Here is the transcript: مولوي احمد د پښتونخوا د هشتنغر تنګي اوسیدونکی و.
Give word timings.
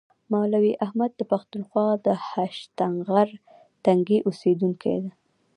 مولوي 0.33 0.73
احمد 0.85 1.11
د 1.17 1.21
پښتونخوا 1.31 1.87
د 2.05 2.07
هشتنغر 2.29 3.29
تنګي 3.85 4.19
اوسیدونکی 4.27 4.95
و. 5.01 5.03